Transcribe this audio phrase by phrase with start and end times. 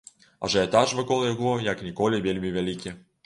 [0.47, 2.95] Ажыятаж вакол яго як ніколі вельмі вялікі.